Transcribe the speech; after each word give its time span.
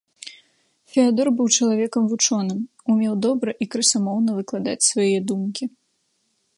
Феадор 0.93 1.27
быў 1.41 1.47
чалавекам 1.57 2.03
вучоным, 2.13 2.59
умеў 2.95 3.13
добра 3.29 3.51
і 3.65 3.71
красамоўна 3.75 4.31
выкладаць 4.41 4.87
свае 4.91 5.15
думкі. 5.33 5.63